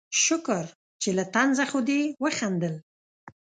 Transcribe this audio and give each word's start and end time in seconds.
شکر 0.23 0.65
چې 1.01 1.09
له 1.17 1.23
طنزه 1.33 1.65
خو 1.71 1.79
دې 1.87 2.01
وخندل 2.23 2.75